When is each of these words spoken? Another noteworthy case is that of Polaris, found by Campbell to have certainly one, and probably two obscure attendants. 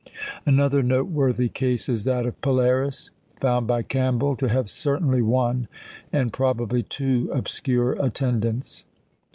Another 0.47 0.81
noteworthy 0.81 1.47
case 1.47 1.87
is 1.87 2.05
that 2.05 2.25
of 2.25 2.41
Polaris, 2.41 3.11
found 3.39 3.67
by 3.67 3.83
Campbell 3.83 4.35
to 4.37 4.47
have 4.49 4.67
certainly 4.67 5.21
one, 5.21 5.67
and 6.11 6.33
probably 6.33 6.81
two 6.81 7.29
obscure 7.31 7.91
attendants. 8.03 8.83